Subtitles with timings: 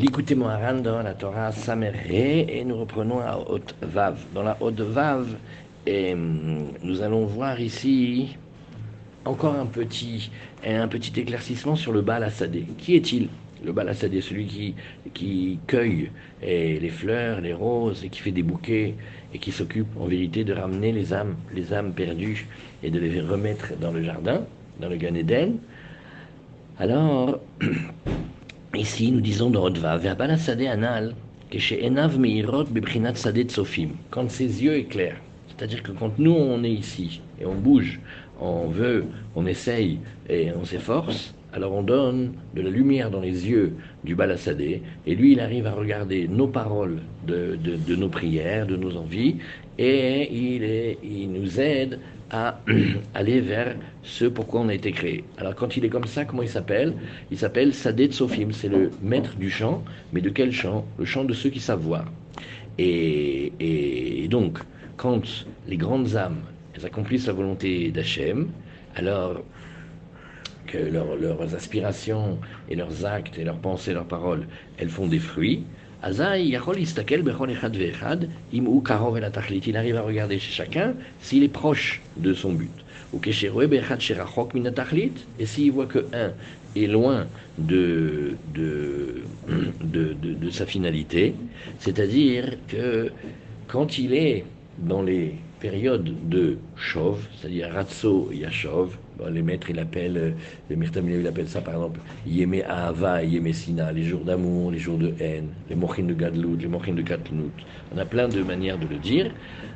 [0.00, 4.18] L'écoutez Moharan dans la Torah Sameré et nous reprenons à Haute Vav.
[4.34, 5.36] Dans la Haute Vav,
[5.86, 8.38] et hum, nous allons voir ici
[9.26, 10.30] encore un petit,
[10.66, 12.64] un petit éclaircissement sur le Baal Assadé.
[12.78, 13.28] Qui est-il
[13.62, 14.74] Le Baal Assadé, celui qui,
[15.12, 16.10] qui cueille
[16.40, 18.94] les fleurs, les roses et qui fait des bouquets
[19.34, 22.48] et qui s'occupe en vérité de ramener les âmes, les âmes perdues
[22.82, 24.46] et de les remettre dans le jardin,
[24.80, 25.58] dans le Gan Eden.
[26.78, 27.38] Alors,
[28.78, 31.14] ici, nous disons dans Odva, Verbal Assadé Anal,
[31.50, 36.32] que chez Enav Meirot Bebrinat Sadé Tsofim, quand ses yeux éclairent, c'est-à-dire que quand nous
[36.32, 38.00] on est ici et on bouge,
[38.40, 43.48] on veut, on essaye et on s'efforce, alors on donne de la lumière dans les
[43.48, 47.58] yeux du balassadé, et lui il arrive à regarder nos paroles de,
[47.96, 49.36] nos prières, de nos envies,
[49.78, 51.98] et il, est, il nous aide
[52.30, 52.60] à
[53.14, 55.24] aller vers ce pourquoi on a été créé.
[55.38, 56.94] Alors quand il est comme ça, comment il s'appelle?
[57.30, 60.86] Il s'appelle Sadé Tsofim, c'est le maître du chant, mais de quel chant?
[60.98, 62.04] Le chant de ceux qui savent voir.
[62.78, 64.58] Et, et donc,
[64.96, 66.40] quand les grandes âmes
[66.74, 68.48] elles accomplissent la volonté d'Hachem,
[68.96, 69.42] alors
[70.66, 74.46] que leurs aspirations et leurs actes et leurs pensées, leurs paroles,
[74.78, 75.64] elles font des fruits,
[76.02, 76.56] il arrive
[79.96, 82.70] à regarder chez chacun s'il est proche de son but.
[83.12, 83.32] Et
[85.46, 86.36] s'il voit que un
[86.74, 89.30] est loin de, de,
[89.80, 91.42] de, de sa finalité,
[91.78, 93.14] c'est-à-dire que
[93.66, 98.96] quand il est dans les période de chauve, c'est-à-dire Ratso Yashov.
[99.30, 100.30] les maîtres, il appelle, euh,
[100.70, 100.76] les
[101.20, 105.12] il appelle ça par exemple Yeme Ahava, Yeme Sina, les jours d'amour, les jours de
[105.20, 107.52] haine, les Mochin de Gadlout, les Mochin de Katlout.
[107.94, 109.30] On a plein de manières de le dire.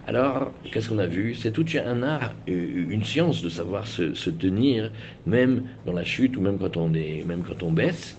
[0.07, 1.35] Alors, qu'est-ce qu'on a vu?
[1.35, 4.91] C'est tout un art, euh, une science de savoir se, tenir,
[5.27, 8.17] même dans la chute ou même quand on, est, même quand on baisse.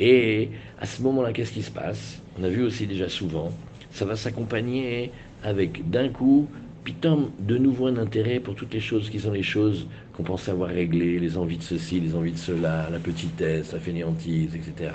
[0.00, 2.20] Et à ce moment-là, qu'est-ce qui se passe?
[2.38, 3.50] On a vu aussi déjà souvent,
[3.90, 5.10] ça va s'accompagner
[5.42, 6.48] avec d'un coup
[6.86, 10.52] Pitom, de nouveau un intérêt pour toutes les choses qui sont les choses qu'on pensait
[10.52, 14.92] avoir réglées, les envies de ceci, les envies de cela, la petitesse, la fainéantise, etc.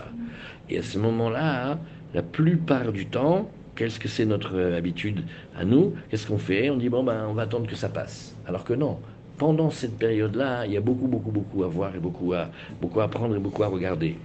[0.70, 1.78] Et à ce moment-là,
[2.14, 6.70] la plupart du temps, qu'est-ce que c'est notre habitude à nous Qu'est-ce qu'on fait?
[6.70, 8.38] On dit, bon, ben, on va attendre que ça passe.
[8.48, 8.98] Alors que non.
[9.38, 13.02] Pendant cette période-là, il y a beaucoup, beaucoup, beaucoup à voir et beaucoup à, beaucoup
[13.02, 14.18] à apprendre et beaucoup à regarder.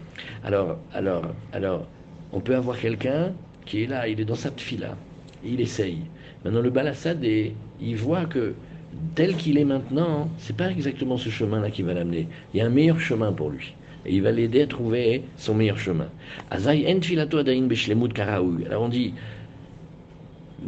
[0.44, 1.88] Alors, alors, alors,
[2.30, 3.32] on peut avoir quelqu'un
[3.64, 4.96] qui est là, il est dans sa fila,
[5.42, 6.04] il essaye.
[6.46, 8.54] Maintenant, le Balassad, il voit que
[9.16, 12.28] tel qu'il est maintenant, c'est pas exactement ce chemin-là qui va l'amener.
[12.54, 13.74] Il y a un meilleur chemin pour lui.
[14.04, 16.06] Et il va l'aider à trouver son meilleur chemin.
[16.52, 16.78] Alors
[18.80, 19.14] on dit,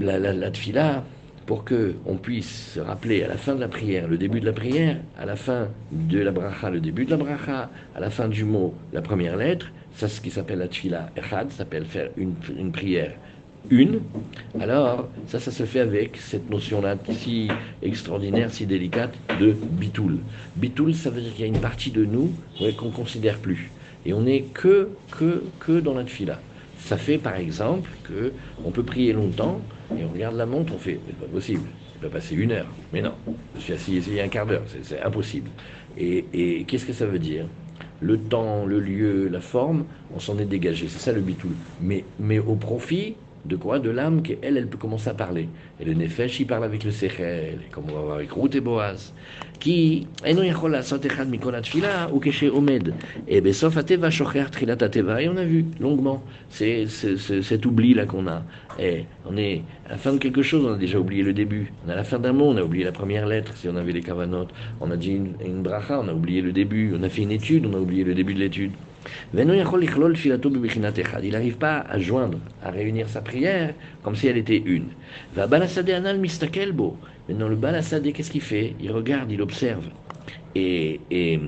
[0.01, 1.05] la, la, la tfila,
[1.47, 4.47] pour que on puisse se rappeler à la fin de la prière, le début de
[4.47, 8.11] la prière, à la fin de la bracha, le début de la bracha, à la
[8.11, 12.11] fin du mot, la première lettre, ça ce qui s'appelle la tfila echad, s'appelle faire
[12.17, 13.13] une, une prière
[13.71, 14.01] une,
[14.61, 17.49] alors ça, ça se fait avec cette notion-là si
[17.83, 20.19] extraordinaire, si délicate de bitoul.
[20.57, 22.33] Bitoul, ça veut dire qu'il y a une partie de nous
[22.77, 23.71] qu'on ne considère plus.
[24.07, 26.41] Et on n'est que, que, que dans la fila.
[26.79, 28.33] Ça fait par exemple que
[28.65, 29.61] on peut prier longtemps
[29.99, 31.65] et on regarde la montre, on fait, c'est pas possible,
[31.97, 32.69] il peut passer une heure.
[32.93, 33.13] Mais non,
[33.57, 35.51] je suis assis ici un quart d'heure, c'est impossible.
[35.99, 37.47] Et, et qu'est-ce que ça veut dire?
[38.01, 40.87] Le temps, le lieu, la forme, on s'en est dégagé.
[40.89, 41.51] C'est ça le bitoul.
[41.81, 43.17] Mais, mais au profit
[43.49, 45.49] de quoi De l'âme qui, elle, elle peut commencer à parler.
[45.81, 48.61] Et le Nefesh, il parle avec le Sechel, comme on va voir avec Ruth et
[48.61, 49.15] Boaz.
[49.59, 50.07] Qui,
[51.63, 52.21] fila ou
[52.57, 52.95] omed.
[53.27, 54.77] Et besof ateva shocher trilat.
[55.19, 58.43] Et on a vu longuement c'est, cet oubli-là qu'on a.
[58.79, 61.73] Et on est à la fin de quelque chose, on a déjà oublié le début.
[61.87, 63.77] On est à la fin d'un mot, on a oublié la première lettre, si on
[63.77, 64.51] avait les cavanotes.
[64.81, 66.95] On a dit une bracha, on a oublié le début.
[66.99, 68.73] On a fait une étude, on a oublié le début de l'étude.
[69.35, 74.87] Il n'arrive pas à joindre, à réunir sa prière comme si elle était une.
[75.37, 75.59] Maintenant,
[77.49, 78.75] le balassadé, qu'est-ce qu'il fait?
[78.81, 79.85] Il regarde, il observe.
[80.55, 81.39] Et, et,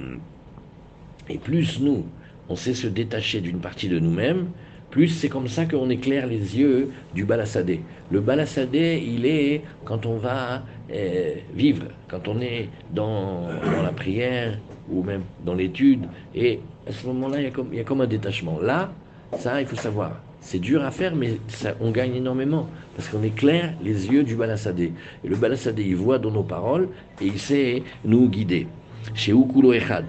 [1.28, 2.04] et plus nous,
[2.48, 4.48] on sait se détacher d'une partie de nous-mêmes,
[4.90, 7.80] plus c'est comme ça qu'on éclaire les yeux du balassadé.
[8.10, 13.46] Le balassadé, il est quand on va euh, vivre, quand on est dans,
[13.82, 14.58] la prière
[14.90, 18.58] ou même dans l'étude, et à ce moment-là, il, il, y a comme un détachement.
[18.60, 18.92] Là,
[19.38, 23.22] ça, il faut savoir, c'est dur à faire, mais ça, on gagne énormément, parce qu'on
[23.22, 24.92] éclaire les yeux du balassadé.
[25.24, 26.88] Et le balassadé, il voit dans nos paroles,
[27.20, 28.66] et il sait nous guider.
[29.14, 30.06] Chez Ukulo Echad.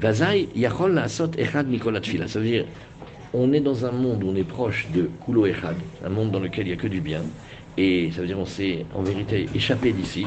[0.00, 2.64] Vazai, Yachol Asot Echad Nikola Ça veut dire,
[3.34, 6.40] on est dans un monde où on est proche de Kulo Echad, un monde dans
[6.40, 7.22] lequel il n'y a que du bien.
[7.76, 10.26] Et ça veut dire on s'est en vérité échappé d'ici.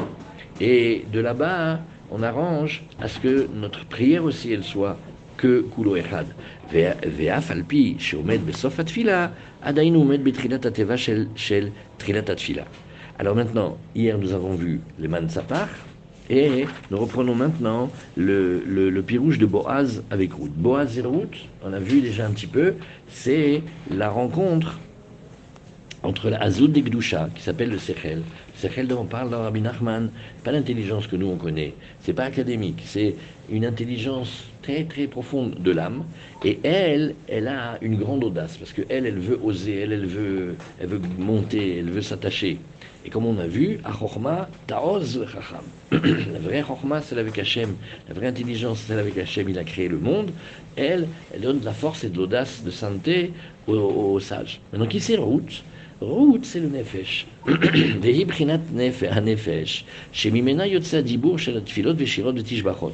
[0.60, 1.80] Et de là-bas,
[2.15, 4.97] on arrange à ce que notre prière aussi, elle soit
[5.37, 6.27] que kulo echad.
[6.73, 9.29] ואף על פי שעומד בסוף התפילה,
[9.63, 12.63] עדיין הוא עומד בתחילת התיבה של, של תחילת התפילה.
[13.19, 15.69] Alors maintenant, hier nous avons vu les mansapar,
[16.31, 20.53] et nous reprenons maintenant le, le, le pirouge de Boaz avec Ruth.
[20.55, 22.75] Boaz et Ruth, on a vu déjà un petit peu,
[23.09, 24.79] c'est la rencontre
[26.03, 28.23] entre la Azoud et Gdusha, qui s'appelle le Sechel.
[28.58, 30.10] Sechel dont on parle dans Rabbi Nachman,
[30.44, 33.16] pas l'intelligence que nous on connaît, c'est pas académique, c'est
[33.50, 36.06] une intelligence très très profonde de l'âme.
[36.44, 40.56] Et elle, elle a une grande audace, parce qu'elle, elle veut oser, elle, elle veut,
[40.80, 42.60] elle veut monter, elle veut s'attacher.
[43.06, 45.64] Et comme on a vu, Achorma, Taoz Chacham.
[45.92, 47.76] La vraie Chorma, c'est avec Hachem.
[48.08, 49.48] La vraie intelligence, c'est avec Hachem.
[49.48, 50.32] Il a créé le monde.
[50.76, 53.32] Elle, elle donne de la force et de l'audace, de sainteté
[53.68, 54.60] aux, sages.
[54.72, 55.64] Maintenant, qui c'est Ruth
[56.02, 57.26] Ruth, c'est le Nefesh.
[57.46, 59.86] Vehi Brinat Nefesh.
[60.12, 62.94] Shemimena Yotza Dibur Shel Tfilot Veshirot Vetishbachot.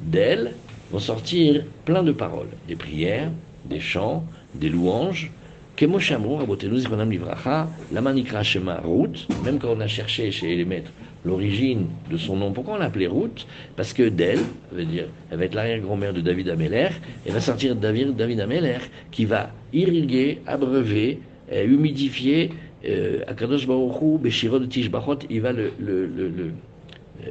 [0.00, 0.52] D'elle
[0.90, 3.30] vont sortir plein de paroles, des prières,
[3.64, 5.30] des chants, des louanges,
[5.76, 10.54] Kemo Shamrou, Rabotenu Zichronam Livracha, Lama Nikra Shema Ruth, même quand on a cherché chez
[10.54, 10.92] les maîtres
[11.24, 13.46] l'origine de son nom, pourquoi on l'appelait Ruth?
[13.76, 14.40] Parce que d'elle,
[14.72, 14.84] veut
[15.30, 16.88] elle va être l'arrière-grand-mère de David Ameller,
[17.24, 18.78] elle va sortir David, David Ameller,
[19.10, 21.20] qui va irriguer, abreuver,
[21.52, 22.50] euh, humidifier,
[22.84, 25.52] euh, Akadosh Baruch Beshirot de Tishbachot, il va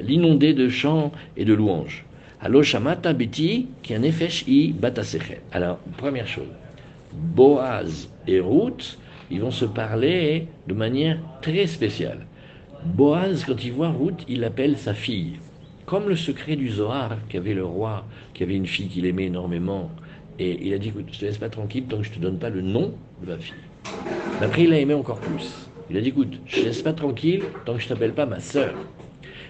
[0.00, 2.04] l'inonder de chants et de louanges.
[2.40, 3.94] Allo Shamata Beti, qui.
[5.52, 6.48] Alors, première chose,
[7.12, 8.98] Boaz et Ruth,
[9.30, 12.26] ils vont se parler de manière très spéciale.
[12.84, 15.34] Boaz, quand il voit Ruth, il appelle sa fille.
[15.86, 18.04] Comme le secret du Zohar, qu'avait le roi,
[18.34, 19.90] qui avait une fille qu'il aimait énormément.
[20.38, 22.38] Et il a dit, écoute, je te laisse pas tranquille tant que je te donne
[22.38, 23.54] pas le nom de ma fille.
[24.40, 25.68] Après, il l'a aimé encore plus.
[25.90, 28.40] Il a dit, écoute, je te laisse pas tranquille tant que je t'appelle pas ma
[28.40, 28.74] sœur.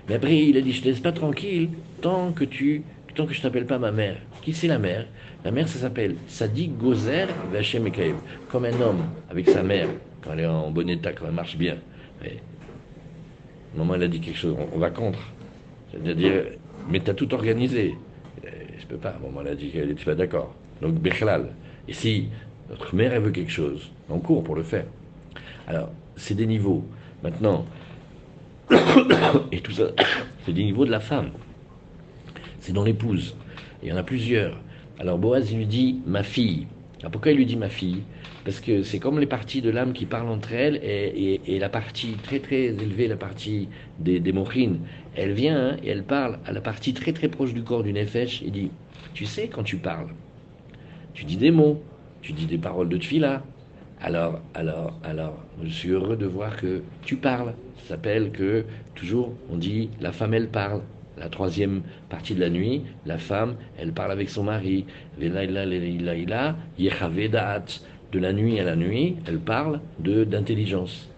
[0.09, 1.71] Mais après, il a dit, je te laisse pas tranquille
[2.01, 2.83] tant que tu,
[3.15, 4.17] tant que je t'appelle pas ma mère.
[4.43, 5.07] Qui c'est la mère?
[5.45, 8.17] La mère, ça s'appelle Sadik Gozer Vachem Ekaev.
[8.49, 9.89] Comme un homme avec sa mère,
[10.23, 11.77] quand elle est en bon état, quand elle marche bien.
[12.21, 12.37] Mais,
[13.77, 15.21] maman, elle a dit quelque chose, on, va contre.
[15.91, 16.45] C'est-à-dire,
[16.89, 17.95] mais tu as tout organisé.
[18.79, 19.17] Je peux pas.
[19.23, 20.55] Maman, elle a dit qu'elle n'était pas d'accord.
[20.81, 21.55] Donc, Bechlal.
[21.89, 22.29] Et si
[22.73, 24.87] notre mère, elle veut quelque chose, on court pour le faire.
[25.67, 26.85] Alors, c'est des niveaux.
[27.23, 27.67] Maintenant,
[29.53, 29.85] et tout ça,
[30.45, 31.31] c'est des niveaux de la femme.
[32.61, 33.37] C'est dans l'épouse.
[33.83, 34.59] Il y en a plusieurs.
[34.99, 36.67] Alors Boaz, il lui dit ma fille.
[37.01, 38.03] Alors pourquoi il lui dit ma fille
[38.45, 42.13] Parce que c'est comme les parties de l'âme qui parlent entre elles et, la partie
[42.23, 44.33] très très élevée, la partie des, des
[45.17, 47.93] elle vient hein, et elle parle à la partie très très proche du corps du
[47.93, 48.71] Nefesh et dit
[49.15, 50.09] Tu sais, quand tu parles,
[51.13, 51.83] tu dis des mots,
[52.23, 53.43] tu dis des paroles de tfila.
[54.01, 57.55] Alors, alors, alors, je suis heureux de voir que tu parles.
[57.83, 58.65] Ça s'appelle que
[58.95, 60.83] toujours on dit la femme elle parle
[61.19, 64.87] la troisième partie de la nuit, la femme, elle parle avec son mari.
[65.19, 65.29] De
[68.19, 71.11] la nuit à la nuit, elle parle de d'intelligence.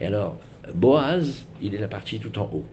[0.00, 0.38] Et alors,
[0.74, 2.64] Boaz, il est la partie tout en haut.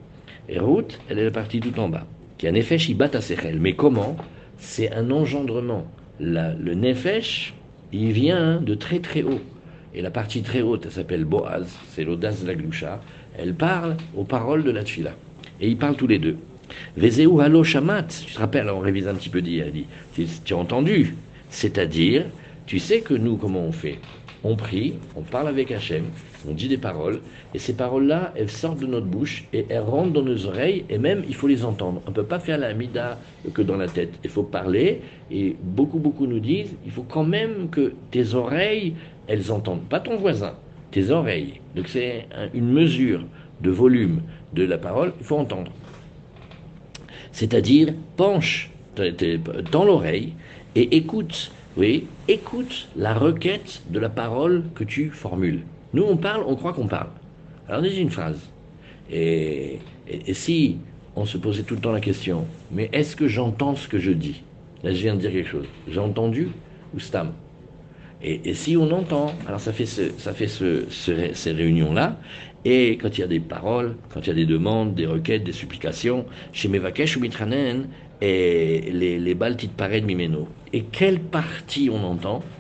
[0.50, 2.06] Et Ruth, elle est la partie tout en bas.
[2.38, 3.20] Qui a Nefesh, il bat à.
[3.60, 4.16] Mais comment?
[4.58, 5.86] C'est un engendrement.
[6.20, 7.54] le Nefesh,
[7.94, 9.42] il vient de très très haut.
[9.94, 13.02] Et la partie très haute, elle s'appelle Boaz, c'est l'audace de la gloucha.
[13.38, 15.12] Elle parle aux paroles de la tfila.
[15.60, 16.38] Et ils parlent tous les deux.
[16.98, 18.04] Vezeu halo shamat.
[18.26, 19.86] Tu te rappelles, on révise un petit peu dit, dit
[20.44, 21.16] tu as entendu.
[21.50, 22.26] C'est-à-dire,
[22.66, 24.00] tu sais que nous, comment on fait?
[24.44, 26.06] On prie, on parle avec Hachem,
[26.48, 27.22] on dit des paroles,
[27.54, 30.98] et ces paroles-là, elles sortent de notre bouche et elles rentrent dans nos oreilles, et
[30.98, 32.02] même il faut les entendre.
[32.06, 33.18] On ne peut pas faire la mida
[33.54, 34.14] que dans la tête.
[34.24, 35.02] Il faut parler,
[35.32, 38.96] et beaucoup, beaucoup nous disent, il faut quand même que tes oreilles,
[39.28, 40.54] elles entendent, pas ton voisin,
[40.92, 41.60] tes oreilles.
[41.76, 43.26] Donc c'est une mesure
[43.62, 44.22] de volume
[44.54, 45.72] de la parole, il faut entendre
[47.38, 48.72] c'est-à-dire penche
[49.72, 50.34] dans l'oreille
[50.74, 55.62] et écoute, oui, écoute la requête de la parole que tu formules.
[55.94, 57.10] Nous, on parle, on croit qu'on parle.
[57.70, 58.40] Alors, dis une phrase.
[59.12, 59.80] Et,
[60.34, 60.80] si
[61.16, 64.12] on se posait tout le temps la question, mais est-ce que j'entends ce que je
[64.12, 64.42] dis?
[64.82, 65.68] Là, je viens de dire quelque chose.
[65.88, 66.50] J'ai entendu
[66.96, 67.32] ou stam?
[68.22, 72.20] Et, si on entend, alors ça fait, ça fait ces réunions-là,
[72.66, 75.44] et quand il y a des paroles, quand il y a des demandes, des requêtes,
[75.44, 77.90] des supplications, chez Mevakesh ou Mitranen,
[78.22, 80.58] et les, les balles de Mimeno.
[80.74, 82.56] Et quelle partie on entend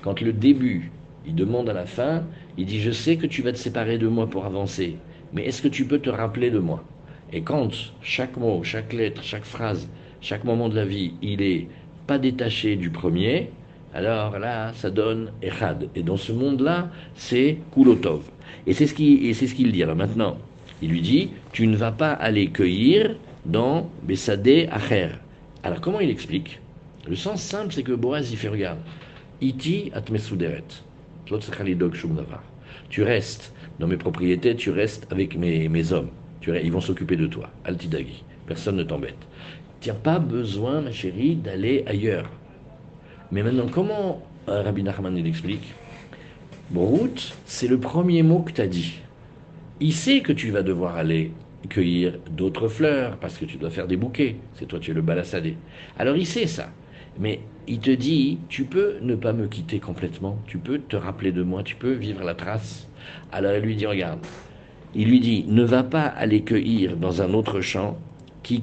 [0.00, 3.52] Quand le début, il demande à la fin, il dit Je sais que tu vas
[3.52, 6.92] te séparer de moi pour avancer, mais est-ce que tu peux te rappeler de moi?
[7.30, 9.90] Et quand chaque mot, chaque lettre, chaque phrase,
[10.20, 11.70] chaque moment de la vie, il est
[12.06, 13.59] pas détaché du premier,
[13.92, 15.88] alors là, ça donne Echad.
[15.96, 18.22] Et dans ce monde-là, c'est Kulotov.
[18.66, 19.82] Et c'est ce qu'il dit.
[19.82, 20.38] Alors maintenant,
[20.80, 23.16] il lui dit Tu ne vas pas aller cueillir
[23.46, 25.08] dans Bessadeh Acher.
[25.62, 26.60] Alors comment il explique?
[27.08, 28.78] Le sens simple, c'est que Boaz, il fait, regarde,
[29.40, 30.64] iti atmesuderet.
[32.90, 36.10] Tu restes dans mes propriétés, tu restes avec mes, mes hommes.
[36.46, 37.50] Ils vont s'occuper de toi.
[37.64, 38.22] Altidagi.
[38.46, 39.18] Personne ne t'embête.
[39.80, 42.30] Tu n'as pas besoin, ma chérie, d'aller ailleurs.
[43.32, 45.74] Mais maintenant, comment euh, Rabbi Nachman il explique
[46.70, 49.00] Brout, c'est le premier mot que tu as dit.
[49.80, 51.32] Il sait que tu vas devoir aller
[51.68, 54.36] cueillir d'autres fleurs parce que tu dois faire des bouquets.
[54.54, 55.56] C'est toi, tu es le balassadé.
[55.98, 56.70] Alors il sait ça.
[57.18, 61.32] Mais il te dit, tu peux ne pas me quitter complètement, tu peux te rappeler
[61.32, 62.88] de moi, tu peux vivre la trace.
[63.30, 64.20] Alors il lui dit, regarde,
[64.94, 67.98] il lui dit, ne va pas aller cueillir dans un autre champ,
[68.48, 68.62] Il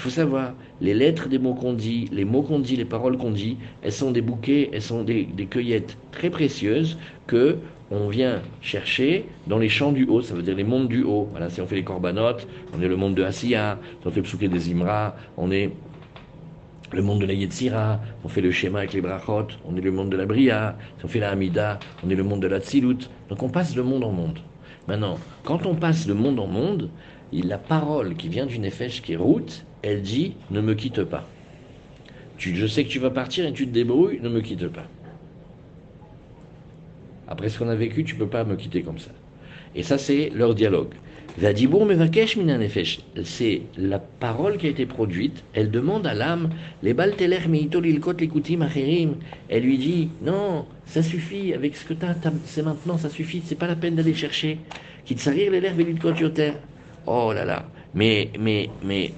[0.00, 3.30] faut savoir, les lettres des mots qu'on dit, les mots qu'on dit, les paroles qu'on
[3.30, 7.58] dit, elles sont des bouquets, elles sont des, cueillettes très précieuses que
[7.90, 11.28] on vient chercher dans les champs du haut, ça veut dire les mondes du haut.
[11.30, 14.20] Voilà, si on fait les corbanotes, on est le monde de Asiya, si on fait
[14.20, 15.70] le souké des Imra, on est
[16.92, 19.92] le monde de la Yetzira, on fait le schéma avec les brachot, on est le
[19.92, 22.60] monde de la Bria, si on fait la Hamida, on est le monde de la
[22.60, 23.08] Tzilut.
[23.28, 24.38] Donc on passe de monde en monde.
[24.88, 26.90] Maintenant, quand on passe de monde en monde,
[27.30, 31.28] la parole qui vient du Nefesh, qui est route, elle dit ne me quitte pas.
[32.38, 34.86] Je sais que tu vas partir et tu te débrouilles, ne me quitte pas.
[37.26, 39.17] Après ce qu'on a vécu, tu ne peux pas me quitter comme ça.
[39.78, 40.92] Et ça, c'est leur dialogue.
[41.40, 41.52] C'est
[43.76, 45.44] la parole qui a été produite.
[45.54, 46.50] Elle demande à l'âme,
[46.82, 46.96] les
[49.48, 53.40] Elle lui dit, non, ça suffit, avec ce que tu as, c'est maintenant, ça suffit,
[53.44, 54.58] c'est pas la peine d'aller chercher.
[55.08, 55.60] les
[57.06, 57.66] Oh là là.
[57.94, 59.12] Mais, mais, mais.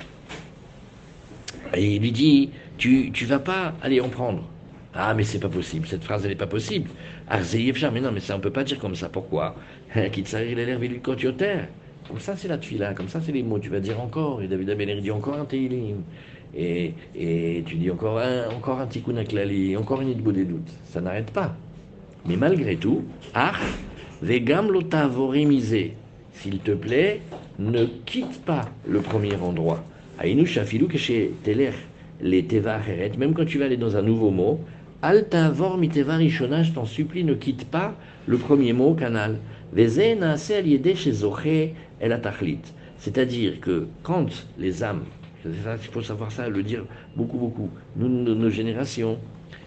[1.74, 4.46] Et il lui dit, tu, tu vas pas aller en prendre.
[4.92, 5.86] Ah, mais c'est pas possible.
[5.86, 6.90] Cette phrase, elle n'est pas possible.
[7.30, 9.08] Mais non, mais ça, on peut pas dire comme ça.
[9.08, 9.54] Pourquoi?
[9.94, 10.12] Comme
[12.18, 12.94] ça, c'est la tfila.
[12.94, 13.58] Comme ça, c'est les mots.
[13.58, 14.42] Tu vas dire encore.
[14.42, 16.02] Et David Abeler dit encore un teilim.
[16.54, 20.72] Et, et tu dis encore un, encore un tikkun aklali, encore une idbo des doutes.
[20.84, 21.54] Ça n'arrête pas.
[22.26, 23.04] Mais malgré tout,
[23.34, 23.60] ach,
[24.22, 25.94] vegam lotavoremisé.
[26.32, 27.20] S'il te plaît,
[27.58, 29.84] ne quitte pas le premier endroit.
[30.18, 31.72] Aïnou shafilou que chez Teler,
[32.20, 32.80] les teva
[33.18, 34.60] même quand tu vas aller dans un nouveau mot,
[35.02, 37.94] Altavor miteva rishona, je t'en supplie, ne quitte pas
[38.26, 39.38] le premier mot, canal.
[42.98, 44.26] C'est-à-dire que quand
[44.58, 45.04] les âmes,
[45.44, 45.52] il
[45.90, 46.84] faut savoir ça, le dire
[47.16, 49.18] beaucoup, beaucoup, nous, nos générations,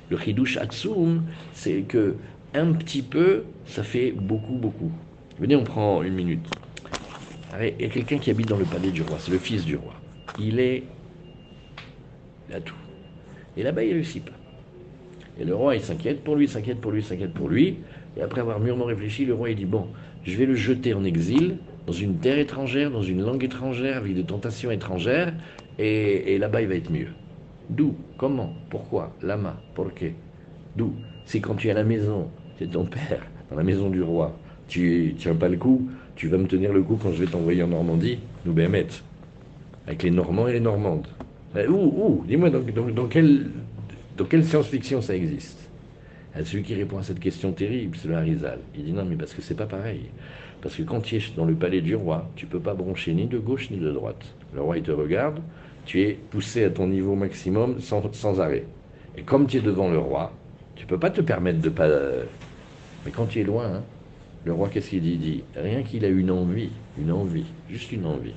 [0.10, 1.24] le chidush atsum,
[1.54, 2.16] c'est que
[2.54, 4.92] un petit peu, ça fait beaucoup, beaucoup.
[5.40, 6.46] Venez, on prend une minute.
[7.60, 9.78] Il y a quelqu'un qui habite dans le palais du roi, c'est le fils du
[9.78, 9.94] roi.
[10.40, 10.84] Il est.
[12.54, 12.76] A tout.
[13.58, 14.43] Et là-bas, il ne réussit pas.
[15.40, 17.78] Et le roi, il s'inquiète pour lui, s'inquiète pour lui, s'inquiète pour lui.
[18.18, 19.88] Et après avoir mûrement réfléchi, le roi, il dit, bon,
[20.24, 24.14] je vais le jeter en exil, dans une terre étrangère, dans une langue étrangère, avec
[24.14, 25.34] des tentations étrangères,
[25.80, 27.08] et, là-bas, il va être mieux.
[27.70, 30.10] D'où Comment Pourquoi Lama Pourquoi
[30.76, 30.94] D'où?
[31.26, 34.38] C'est quand tu es à la maison, c'est ton père, dans la maison du roi,
[34.68, 37.64] tu tiens pas le coup, tu vas me tenir le coup quand je vais t'envoyer
[37.64, 38.88] en Normandie, nous bémet,
[39.88, 41.08] avec les Normands et les Normandes.
[41.56, 42.24] Euh, où Où?
[42.28, 43.48] Dis-moi, dans, dans quel
[44.18, 45.58] dans quelle science-fiction ça existe?
[46.44, 48.16] Celui qui répond à cette question terrible, c'est le.
[48.76, 50.02] Il dit non, mais parce que c'est pas pareil.
[50.62, 53.28] Parce que quand tu es dans le palais du roi, tu peux pas broncher ni
[53.28, 54.24] de gauche ni de droite.
[54.54, 55.40] Le roi, il te regarde,
[55.86, 58.66] tu es poussé à ton niveau maximum sans, arrêt.
[59.18, 60.32] Et comme tu es devant le roi,
[60.76, 61.90] tu peux pas te permettre de pas.
[63.06, 63.84] Mais quand tu es loin, hein,
[64.46, 65.14] le roi, qu'est-ce qu'il dit?
[65.14, 68.36] Il dit rien qu'il a une envie, une envie, juste une envie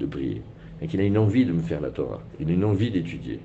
[0.00, 0.42] de prier.
[0.80, 3.40] Et qu'il a une envie de me faire la Torah, il a une envie d'étudier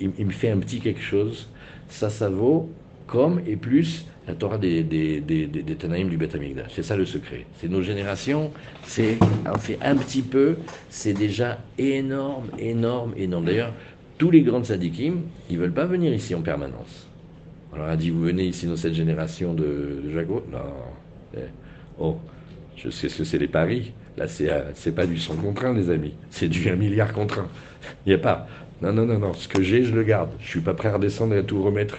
[0.00, 1.48] il, me fait un petit quelque chose,
[1.88, 2.70] ça, ça vaut
[3.06, 6.36] comme et plus la Torah des, des, des, des, Tanaïm du Beth.
[6.68, 7.46] C'est ça le secret.
[7.56, 8.52] C'est nos générations,
[8.84, 9.18] c'est
[9.52, 10.56] on fait un petit peu,
[10.88, 13.46] c'est déjà énorme, énorme, énorme.
[13.46, 13.72] D'ailleurs,
[14.18, 17.08] tous les grands sadikim, ils veulent pas venir ici en permanence.
[17.72, 20.44] On leur a dit, vous venez ici dans cette génération de, de Jago?
[20.52, 20.58] Non.
[21.36, 21.40] Eh,
[21.98, 22.18] oh,
[22.76, 23.92] je sais ce que c'est les paris.
[24.16, 26.14] Là, c'est pas du 100 contre 1, les amis.
[26.30, 27.48] C'est du 1 milliard contre 1.
[28.06, 28.46] Il n'y a pas.
[28.82, 29.34] Non, non, non, non.
[29.34, 30.30] Ce que j'ai, je le garde.
[30.40, 31.98] Je suis pas prêt à redescendre et à tout remettre.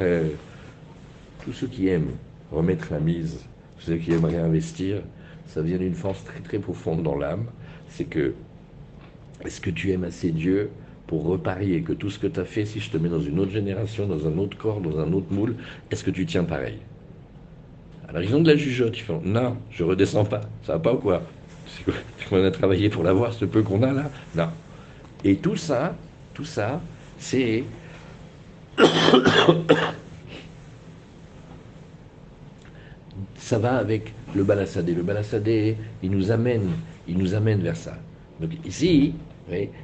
[1.44, 2.12] Tous ceux qui aiment
[2.52, 3.46] remettre la mise,
[3.80, 5.02] ceux qui aiment réinvestir,
[5.48, 7.46] ça vient d'une force très très profonde dans l'âme.
[7.90, 8.34] C'est que,
[9.44, 10.70] est-ce que tu aimes assez Dieu
[11.08, 13.40] pour reparier que tout ce que tu as fait, si je te mets dans une
[13.40, 15.56] autre génération, dans un autre corps, dans un autre moule,
[15.90, 16.78] est-ce que tu tiens pareil?
[18.08, 20.94] Alors ils ont de la jugeote, ils font non, je redescends pas, ça va pas
[20.94, 21.24] ou quoi?
[22.32, 24.10] On a travaillé pour l'avoir, ce peu qu'on a là?
[24.36, 24.50] Non.
[25.24, 25.96] Et tout ça,
[26.46, 26.82] ça,
[27.18, 27.64] c'est
[33.36, 34.94] ça va avec le balassadé.
[34.94, 36.70] Le balassadé, il nous amène,
[37.08, 37.98] il nous amène vers ça.
[38.40, 39.14] Donc ici.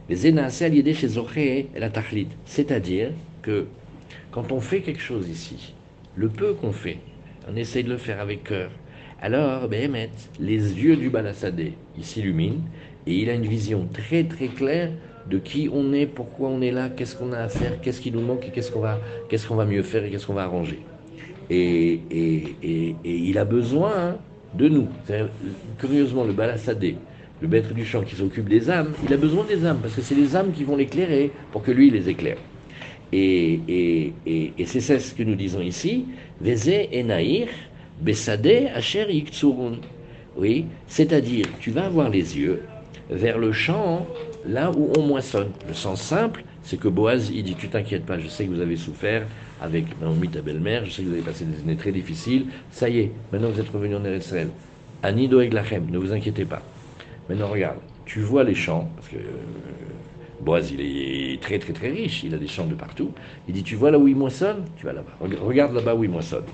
[0.10, 2.30] Les énacés alliés chez Zoché et la Tachlit.
[2.46, 3.12] C'est-à-dire
[3.42, 3.66] que
[4.32, 5.74] quand on fait quelque chose ici,
[6.16, 7.00] le peu qu'on fait,
[7.50, 8.72] on essaye de le faire avec cœur.
[9.22, 10.10] Alors, Béhémet,
[10.40, 12.62] les yeux du Balassadé, il s'illumine
[13.06, 14.92] et il a une vision très très claire
[15.29, 18.12] de qui on est, pourquoi on est là, qu'est-ce qu'on a à faire, qu'est-ce qui
[18.12, 20.43] nous manque et qu'est-ce qu'on va, qu'est-ce qu'on va mieux faire et qu'est-ce qu'on va
[20.43, 20.79] arranger.
[21.50, 24.17] Et, et, il a besoin
[24.53, 24.88] de nous.
[25.79, 26.98] Curieusement, le Balassadé,
[27.41, 30.01] le maître du chant qui s'occupe des âmes, il a besoin des âmes parce que
[30.01, 32.38] c'est les âmes qui vont l'éclairer pour que lui les éclaire.
[33.13, 34.13] Et,
[34.65, 36.05] c'est ce que nous disons ici.
[36.41, 37.48] Veze enaïr
[38.01, 39.05] besade asher
[40.36, 42.62] Oui, c'est-à-dire, tu vas avoir les yeux
[43.10, 44.05] vers le champ
[44.46, 45.51] là où on moissonne.
[45.67, 48.62] Le sens simple, c'est que Boaz, il dit Tu t'inquiètes pas, je sais que vous
[48.62, 49.25] avez souffert
[49.62, 52.48] avec Naomi, ta belle-mère, je sais que vous avez passé des années très difficiles.
[52.72, 54.34] Ça y est, maintenant vous êtes revenu en Eretz
[55.03, 56.62] Ani Doeg Lachem, ne vous inquiétez pas.
[57.29, 59.44] Maintenant, regarde, tu vois les champs, parce que euh,
[60.39, 63.12] Boaz, il est très très très riche, il a des champs de partout.
[63.48, 64.65] Il dit Tu vois là où il moissonne?
[64.77, 65.17] Tu vas là-bas.
[65.20, 66.46] Regarde là-bas où il moissonne.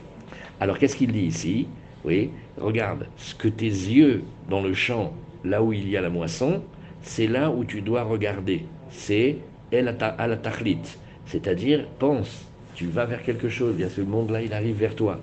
[0.60, 1.68] Alors qu'est-ce qu'il dit ici?
[2.06, 5.14] Oui, regarde, ce que tes yeux dans le champ,
[5.44, 6.64] là où il y a la moisson,
[7.04, 8.66] c'est là où tu dois regarder.
[8.90, 9.38] C'est
[9.72, 10.80] la tachlit.
[11.26, 12.46] C'est-à-dire, pense,
[12.76, 15.20] tu vas vers quelque chose, bien ce monde-là, il arrive vers toi.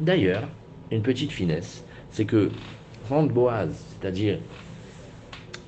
[0.00, 0.48] D'ailleurs,
[0.90, 2.50] une petite finesse, c'est que
[3.08, 4.38] rendre Boaz, c'est-à-dire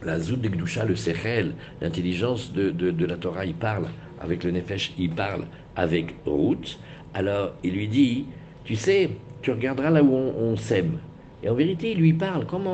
[0.02, 3.86] la zout de Gdusha, le Sechel, l'intelligence de, de, la Torah, il parle
[4.20, 5.44] avec le Nefesh, il parle
[5.76, 6.78] avec Ruth.
[7.14, 8.26] Alors il lui dit,
[8.64, 9.10] tu sais,
[9.42, 10.98] tu regarderas là où on, sème.
[11.42, 12.68] Et en vérité, il lui parle comme,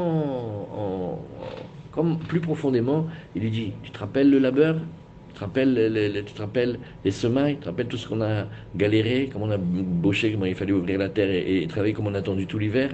[1.91, 4.77] comme plus profondément, il lui dit, tu te rappelles le labeur?
[5.29, 8.23] Tu te, rappelles les, tu te rappelles les semailles, tu te rappelles tout ce qu'on
[8.23, 12.11] a galéré, comment on a bauché, comment il fallait ouvrir la terre et, travailler, comment
[12.11, 12.91] on a attendu tout l'hiver?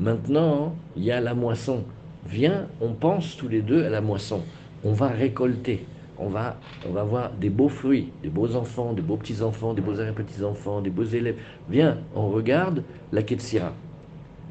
[0.00, 1.84] Maintenant, il y a la moisson.
[2.26, 4.42] Viens, on pense tous les deux à la moisson.
[4.82, 5.86] On va récolter.
[6.18, 9.82] On va, on va avoir des beaux fruits, des beaux enfants, des beaux petits-enfants, des
[9.82, 11.36] beaux arrière-petits-enfants, des beaux élèves.
[11.68, 12.82] Viens, on regarde
[13.12, 13.72] la Ketsira.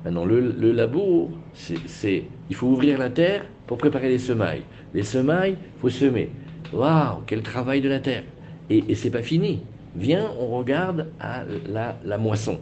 [0.04, 4.64] Maintenant, le, le labour, c'est, il faut ouvrir la terre pour préparer les semailles.
[4.94, 6.30] Les semailles, il faut semer.
[6.74, 8.24] Waouh, quel travail de la terre.
[8.70, 9.62] Et, et c'est pas fini.
[9.96, 12.60] Viens, on regarde à la, la moisson.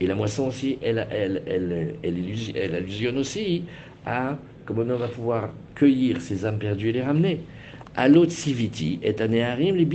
[0.00, 3.64] Et la moisson aussi, elle, elle, elle, elle, allusionne aussi
[4.06, 7.40] à comment on va pouvoir cueillir ces âmes perdues et les ramener.
[7.96, 9.86] Les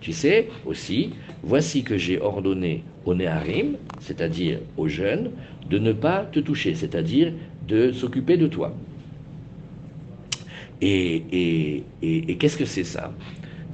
[0.00, 1.10] Tu sais aussi,
[1.42, 5.30] voici que j'ai ordonné aux néarim, c'est-à-dire aux jeunes,
[5.68, 7.32] de ne pas te toucher, c'est-à-dire
[7.68, 8.74] de s'occuper de toi.
[10.80, 13.12] Et, et, et, qu'est-ce que c'est ça?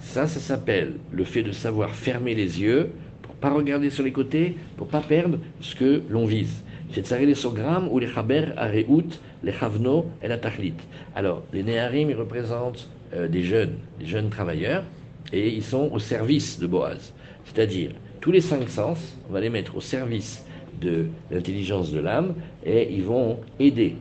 [0.01, 2.91] Ça, ça s'appelle le fait de savoir fermer les yeux
[3.23, 6.65] pour pas regarder sur les côtés, pour pas perdre ce que l'on vise.
[6.93, 10.75] C'est les sogrammes ou les chaber areout, les chavno et la tachlit.
[11.15, 14.85] Alors, les néharim, ils représentent euh, des jeunes, des jeunes travailleurs,
[15.33, 17.13] et ils sont au service de Boaz.
[17.45, 17.91] C'est-à-dire,
[18.21, 20.45] tous les cinq sens, on va les mettre au service
[20.81, 23.97] de l'intelligence de l'âme, et ils vont aider.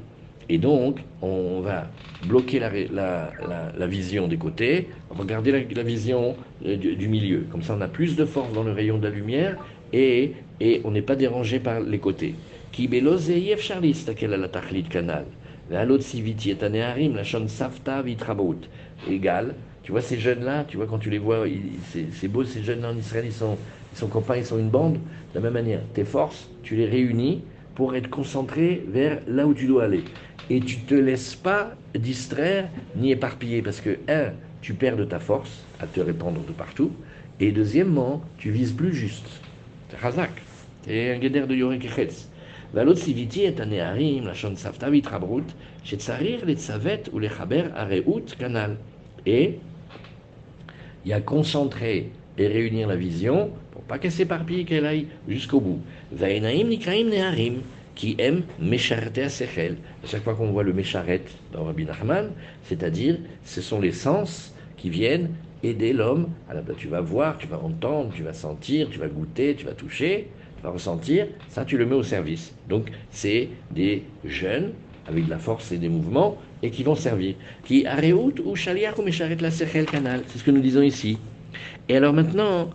[0.50, 1.88] Et donc, on va
[2.28, 7.46] bloquer la, vision des côtés, regarder la, vision euh, du, milieu.
[7.52, 9.58] Comme ça, on a plus de force dans le rayon de la lumière
[9.92, 12.36] et, et on n'est pas dérangé par les côtés.
[12.72, 12.88] Qui
[14.90, 15.26] canal.
[15.72, 18.58] L'autre siviti est la chon savta vitrabot.
[19.10, 19.56] Égal.
[19.84, 21.46] Tu vois ces jeunes-là, tu vois quand tu les vois,
[22.12, 23.56] c'est beau ces jeunes-là en Israël, ils sont,
[23.94, 24.96] ils sont copains, ils sont une bande.
[24.96, 25.00] De
[25.36, 27.44] la même manière, tes forces, tu les réunis
[27.76, 30.04] pour être concentré vers là où tu dois aller.
[30.50, 35.20] Et tu te laisses pas distraire ni éparpiller parce que, un, tu perds de ta
[35.20, 36.92] force à te répandre de partout.
[37.40, 39.28] Et deuxièmement, tu vises plus juste.
[40.02, 40.32] Razak.
[40.88, 41.88] Et un guédère de Yorek
[42.75, 45.45] והלא ציוויתי את הנערים, לשון סבתא והתחברות,
[45.85, 48.75] שצריך לצוות ולחבר הרעות כנ"ל.
[49.27, 49.51] Et
[51.05, 55.61] il y a concentrer et réunir la vision pour pas qu'elle s'éparpille, qu'elle aille jusqu'au
[55.61, 55.81] bout.
[56.13, 57.61] והעיניים נקראים נערים,
[58.01, 59.77] qui aiment mécharete à sechel.
[60.03, 61.21] À chaque fois qu'on voit le mécharet
[61.53, 62.31] dans Rabbi Nachman,
[62.65, 65.29] c'est-à-dire, ce sont les sens qui viennent
[65.63, 66.29] aider l'homme.
[66.49, 69.75] Alors, tu vas voir, tu vas entendre, tu vas sentir, tu vas goûter, tu vas
[69.75, 70.29] toucher
[70.70, 72.54] ressentir, ça tu le mets au service.
[72.70, 74.74] Donc c'est des jeunes
[75.08, 77.36] avec de la force et des mouvements et qui vont servir.
[77.64, 79.04] Qui ou shaliach ou
[79.42, 81.18] la sechel canal, c'est ce que nous disons ici.
[81.88, 82.70] Et alors maintenant,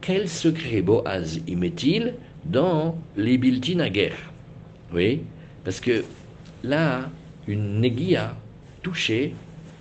[0.00, 2.14] quel secret Boaz y met-il
[2.44, 4.32] dans les biltin à guerre?
[4.94, 5.22] Oui,
[5.64, 6.04] parce que
[6.62, 7.10] là,
[7.46, 8.36] une negia
[8.82, 9.34] touchée,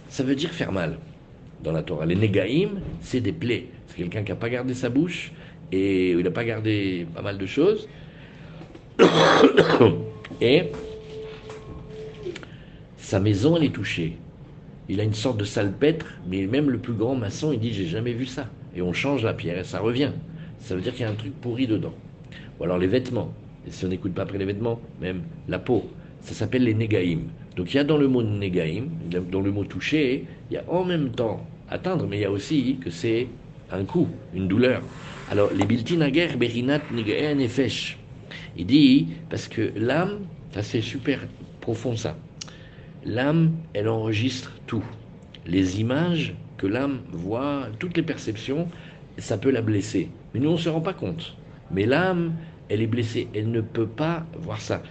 [0.09, 0.97] ça veut dire faire mal
[1.63, 2.05] dans la Torah.
[2.05, 3.67] Les negaim, c'est des plaies.
[3.87, 5.31] C'est quelqu'un qui n'a pas gardé sa bouche,
[5.71, 7.87] et il n'a pas gardé pas mal de choses.
[10.41, 10.71] et
[12.97, 14.17] sa maison, elle est touchée.
[14.89, 17.87] Il a une sorte de salpêtre, mais même le plus grand maçon, il dit J'ai
[17.87, 18.47] jamais vu ça.
[18.75, 20.11] Et on change la pierre et ça revient.
[20.59, 21.93] Ça veut dire qu'il y a un truc pourri dedans.
[22.59, 23.33] Ou alors les vêtements.
[23.67, 25.89] Et si on n'écoute pas après les vêtements, même la peau.
[26.21, 27.29] Ça s'appelle les négaïm.
[27.55, 28.89] Donc il y a dans le mot négaïm,
[29.31, 32.31] dans le mot toucher, il y a en même temps atteindre, mais il y a
[32.31, 33.27] aussi que c'est
[33.71, 34.81] un coup, une douleur.
[35.29, 37.97] Alors les biltinager berinat nefesh.
[38.55, 41.19] Il dit, parce que l'âme, ça c'est super
[41.59, 42.17] profond ça.
[43.03, 44.83] L'âme, elle enregistre tout.
[45.45, 48.67] Les images que l'âme voit, toutes les perceptions,
[49.17, 50.09] ça peut la blesser.
[50.33, 51.35] Mais nous, on ne se rend pas compte.
[51.71, 52.33] Mais l'âme,
[52.69, 53.27] elle est blessée.
[53.35, 54.81] Elle ne peut pas voir ça.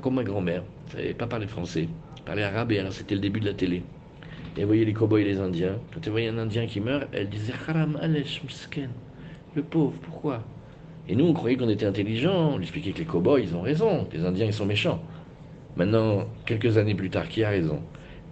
[0.00, 3.20] Comme ma grand-mère, elle savait pas parler français, elle parlait arabe, et alors c'était le
[3.20, 3.82] début de la télé.
[4.56, 5.78] Et vous voyez les cow-boys et les Indiens.
[5.92, 8.88] Quand elle voyait un Indien qui meurt, elle disait Haram Alesh Misken.
[9.56, 10.42] Le pauvre, pourquoi?
[11.08, 12.52] Et nous, on croyait qu'on était intelligents.
[12.52, 14.06] On lui expliquait que les cow-boys, ils ont raison.
[14.12, 15.02] Les Indiens, ils sont méchants.
[15.76, 17.80] Maintenant, quelques années plus tard, qui a raison?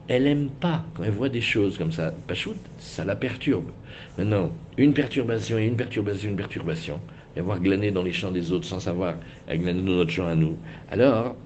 [0.06, 2.12] Elle aime pas quand elle voit des choses comme ça.
[2.26, 3.70] Pachout, ça la perturbe.
[4.18, 7.00] Maintenant, une perturbation et une perturbation, une perturbation.
[7.36, 9.14] Et voir glaner dans les champs des autres sans savoir
[9.48, 10.58] glaner dans notre champ à nous.
[10.90, 11.36] Alors,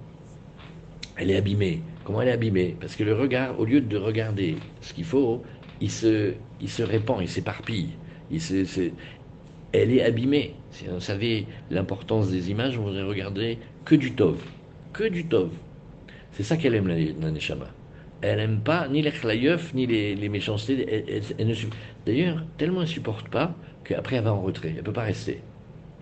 [1.16, 1.82] elle est abîmée.
[2.02, 2.74] Comment elle est abîmée?
[2.80, 5.44] Parce que le regard, au lieu de regarder ce qu'il faut,
[5.80, 6.32] il se,
[6.66, 7.90] se répand, il s'éparpille.
[8.30, 8.42] Il
[9.72, 10.54] elle est abîmée.
[10.70, 14.38] Si vous savez l'importance des images, vous ne regarder que du tov.
[14.92, 15.50] Que du tov.
[16.32, 17.66] C'est ça qu'elle aime, la, Neshama.
[18.20, 20.86] Elle n'aime pas ni les chlayef, ni les, méchancetés.
[22.06, 23.54] D'ailleurs, tellement elle ne supporte pas
[23.84, 24.70] qu'après elle va en retrait.
[24.70, 25.40] Elle ne peut pas rester.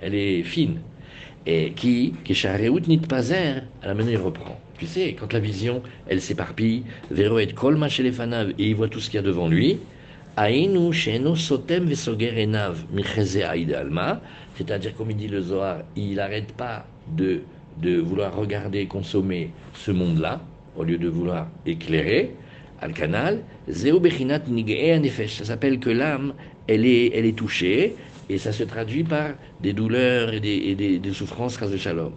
[0.01, 0.81] Elle est fine.
[1.47, 4.61] Et qui, qui est nit pazer, à la manière il reprend.
[4.79, 8.75] Tu sais, quand la vision, elle s'éparpille, Vero et kolma chez les fanav, et il
[8.75, 9.79] voit tout ce qu'il y a devant lui,
[10.37, 14.21] Aïnu sheno sotem vesogerenav micheze alma,
[14.57, 17.43] c'est-à-dire, comme il dit le Zohar, il n'arrête pas de
[17.81, 20.41] de vouloir regarder consommer ce monde-là,
[20.77, 22.35] au lieu de vouloir éclairer,
[22.81, 26.35] al canal, ça s'appelle que l'âme,
[26.69, 27.97] elle est, elle est touchée,
[28.29, 32.13] et ça se traduit par des douleurs et des, des, des souffrances, de shalom.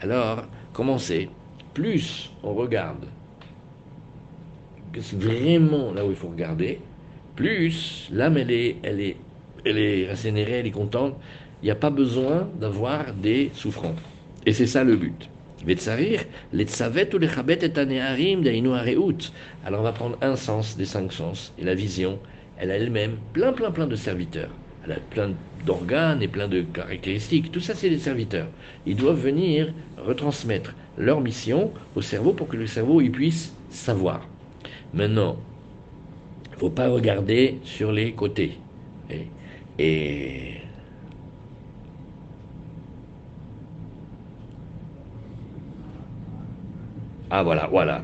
[0.00, 1.28] Alors, comment c'est?
[1.74, 3.06] Plus on regarde,
[5.00, 6.80] c'est vraiment là où il faut regarder,
[7.38, 9.16] plus l'âme, elle est, elle est,
[9.64, 11.14] elle est elle est contente.
[11.62, 14.00] Il n'y a pas besoin d'avoir des souffrances.
[14.44, 15.30] Et c'est ça le but.
[19.64, 22.18] Alors on va prendre un sens des cinq sens, et la vision,
[22.58, 24.50] elle a elle-même plein, plein, plein de serviteurs.
[24.84, 25.30] Elle a plein
[25.64, 27.52] d'organes et plein de caractéristiques.
[27.52, 28.48] Tout ça, c'est des serviteurs.
[28.84, 34.26] Ils doivent venir retransmettre leur mission au cerveau pour que le cerveau il puisse savoir.
[34.92, 35.38] Maintenant,
[36.58, 38.58] ne faut pas regarder sur les côtés.
[39.78, 40.58] et
[47.30, 48.02] Ah voilà, voilà.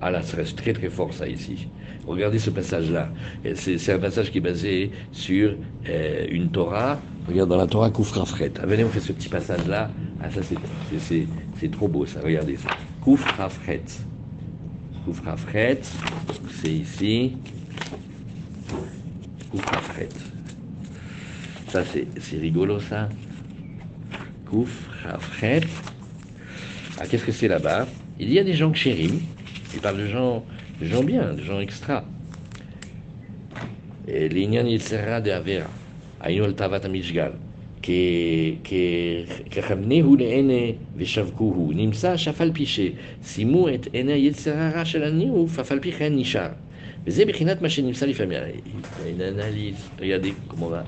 [0.00, 1.68] Ah là, ça reste très très fort ça ici.
[2.06, 3.08] Regardez ce passage-là.
[3.54, 5.54] C'est un passage qui est basé sur
[5.88, 6.98] euh, une Torah.
[7.28, 8.52] Regarde dans la Torah Koufrafret.
[8.60, 9.90] Ah, venez, on fait ce petit passage-là.
[10.20, 12.20] Ah ça c'est trop beau ça.
[12.24, 12.70] Regardez ça.
[13.02, 13.82] Koufrafret.
[15.04, 15.80] Koufrafret.
[16.62, 17.36] C'est ici
[19.51, 20.09] Koufrafret.
[21.69, 23.09] Ça c'est rigolo ça.
[24.45, 25.61] Koufrafret.
[26.99, 27.87] Ah qu'est-ce que c'est là-bas
[28.19, 29.19] il y a des gens chérim,
[29.75, 30.43] il parle de gens,
[30.81, 32.03] de gens bien, de gens extra.
[34.07, 35.65] לעניין יצרה דעבירה,
[36.19, 37.31] היינו על תאוות המשגל,
[39.51, 45.71] ככוונהו לעיני ושווקוהו, נמצא שאף על פי ששימו את עיני היצר הרע של הניאוף, אף
[45.71, 46.49] על פי כן נשאר.
[47.04, 48.48] Mais Zebichinat Machinim Salifamia, hein,
[49.00, 50.84] il y a une analyse, regardez comment on va.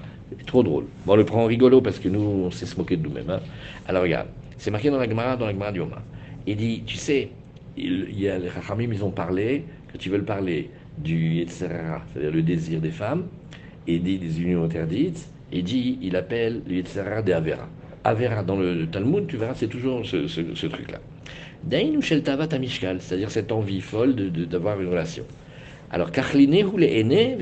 [0.46, 0.85] Trop drôle.
[1.05, 3.31] Bon, on le prend en rigolo parce que nous, on sait se moquer de nous-mêmes.
[3.31, 3.40] Hein.
[3.87, 6.03] Alors regarde, c'est marqué dans la Gemara, dans la Gemara Yoma.
[6.46, 7.31] Il dit, tu sais,
[7.77, 11.68] il, y a les Rachamim, ils ont parlé, que tu veux parler du etc.,
[12.12, 13.27] c'est-à-dire le désir des femmes,
[13.87, 17.03] et dit des unions interdites, et dit, il appelle le etc.
[17.24, 17.68] des Avera.
[18.05, 20.98] Avera, dans le Talmud, tu verras, c'est toujours ce, ce, ce truc-là.
[21.64, 25.24] Dain Sheltavat Amishkal, c'est-à-dire cette envie folle d'avoir de, de, une relation.
[25.94, 27.38] Alors, ou les aînés,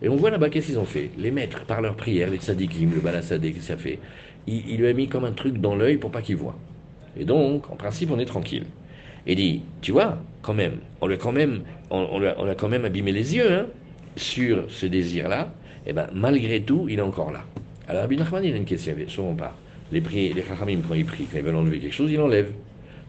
[0.00, 1.10] Et on voit là-bas qu'est-ce qu'ils ont fait?
[1.18, 3.98] Les maîtres, par leur prière, les tzadikim, le balasadé, qu'est-ce qu'il a fait?
[4.46, 6.56] Il, lui a mis comme un truc dans l'œil pour pas qu'il voit.
[7.18, 8.64] Et donc, en principe, on est tranquille.
[9.26, 13.12] Et dit, tu vois, quand même, on, lui quand même, on, a, quand même abîmé
[13.12, 13.66] les yeux hein,
[14.16, 15.52] sur ce désir-là,
[15.84, 17.44] et eh ben malgré tout, il est encore là.
[17.88, 19.54] Alors Rabbi Nachman, il a une question, souvent pas.
[19.92, 22.52] Les, pri les Chachamim, quand ils prient, quand ils veulent enlever quelque chose, ils l'enlèvent.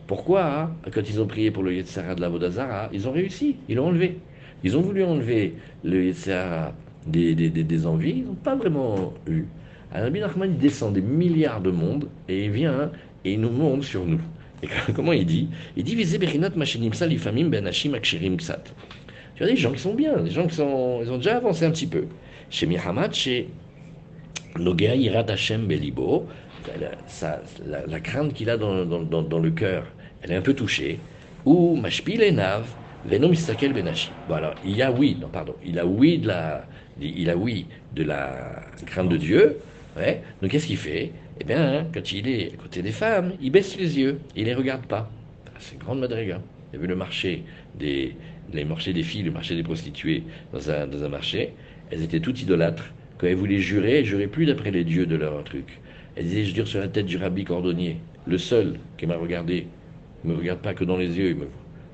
[0.07, 3.55] Pourquoi hein, Quand ils ont prié pour le Yetzara de la Vodazara, ils ont réussi,
[3.69, 4.17] ils l'ont enlevé.
[4.63, 6.73] Ils ont voulu enlever le Yetzara
[7.05, 9.45] des, des, des, envies, ils n'ont pas vraiment eu.
[9.93, 12.91] Alors Rabbi Nachman, il descend des milliards de mondes et il vient
[13.23, 14.19] et il nous montre sur nous.
[14.61, 15.47] Et comment il dit?
[15.75, 18.37] Il dit Visé Berinat Machinimsa Lifamim Ben Hashim Akshirim.
[18.37, 18.45] Tu
[19.37, 21.71] vois, des gens qui sont bien, des gens qui sont, ils ont déjà avancé un
[21.71, 22.05] petit peu.
[22.49, 23.49] Chez Mihamad, chez
[24.57, 26.27] Nogea Yirat Hashem Belibo,
[26.79, 29.85] la, la, la crainte qu'il a dans, dans, dans, dans, le cœur,
[30.21, 30.99] elle est un peu touchée.
[31.45, 32.65] Ou Mashpil Enav,
[33.03, 34.15] Venom Istakel Benashi.
[34.27, 36.67] Bon, alors, il y a oui, non, pardon, il a oui de la,
[36.99, 39.57] il a oui de la crainte de Dieu.
[40.41, 41.13] Donc, qu'est-ce qu'il fait?
[41.39, 44.53] Eh bien, quand il est à côté des femmes, il baisse les yeux, il les
[44.53, 45.11] regarde pas.
[45.59, 46.41] C'est une grande madriga.
[46.71, 48.15] Il a vu le marché des,
[48.53, 51.55] les marchés des filles, le marché des prostituées dans un, dans un marché.
[51.89, 52.93] Elles étaient toutes idolâtres.
[53.17, 55.81] Quand elles voulaient jurer, elles juraient plus d'après les dieux de leur truc.
[56.15, 59.67] Elles disaient, je jure sur la tête du rabbi cordonnier, le seul qui m'a regardé.
[60.23, 61.47] Il me regarde pas que dans les yeux, il me,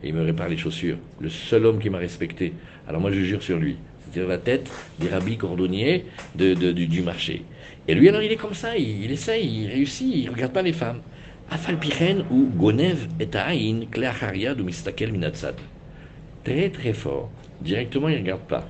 [0.04, 0.98] et il me répare les chaussures.
[1.20, 2.54] Le seul homme qui m'a respecté.
[2.88, 3.78] Alors moi, je jure sur lui.
[4.06, 7.44] C'était la tête des rabis cordonniers du, marché.
[7.88, 10.54] Et lui, alors, il est comme ça, il, il essaye, il réussit, il ne regarde
[10.54, 11.02] pas les femmes.
[11.50, 15.56] Afalpichen ou Gonev et Aïn, Kleacharia du Mistakel Minatsad.
[16.44, 17.30] Très très fort.
[17.62, 18.68] Directement, il ne regarde pas.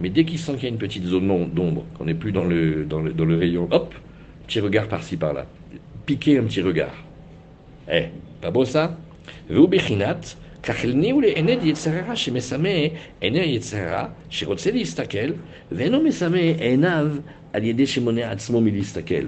[0.00, 2.44] Mais dès qu'il sent qu'il y a une petite zone d'ombre, qu'on n'est plus dans
[2.44, 3.94] le, dans le, dans, le, rayon, hop,
[4.46, 5.46] petit regard par-ci par-là.
[6.06, 6.94] Piquer un petit regard.
[7.90, 8.06] Eh,
[8.40, 8.96] pas beau ça?
[9.48, 12.69] Vubichinat, כך הניעו לעיני יצרה שמסמא
[13.21, 15.31] עיני היצרה שרוצה להסתכל,
[15.71, 17.07] ואינו מסמא עיניו
[17.53, 19.25] על ידי שמונע עצמו מלהסתכל.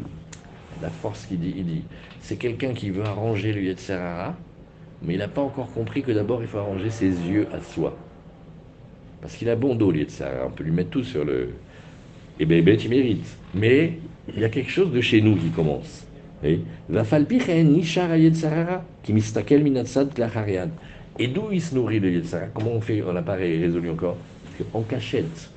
[0.81, 1.83] La force qu'il dit, il dit,
[2.21, 4.35] c'est quelqu'un qui veut arranger le Yetzerara,
[5.03, 7.95] mais il n'a pas encore compris que d'abord il faut arranger ses yeux à soi.
[9.21, 10.27] Parce qu'il a bon dos, lieu de ça.
[10.47, 11.49] On peut lui mettre tout sur le.
[12.39, 13.37] Et bien, ben, tu mérites.
[13.53, 13.99] Mais
[14.33, 16.07] il y a quelque chose de chez nous qui commence.
[16.89, 17.03] Va
[21.18, 24.16] Et d'où il se nourrit le Yetzara Comment on fait On n'a pas résolu encore?
[24.72, 25.50] En cachette,